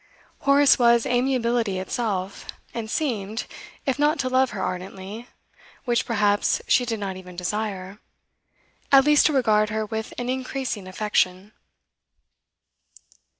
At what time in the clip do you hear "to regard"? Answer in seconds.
9.27-9.69